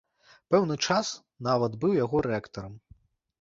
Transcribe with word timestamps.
Пэўны 0.53 0.77
час 0.85 1.11
нават 1.49 1.77
быў 1.85 1.93
яго 1.99 2.23
рэктарам. 2.29 2.73